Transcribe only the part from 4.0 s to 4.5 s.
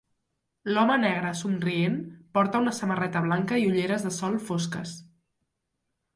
de sol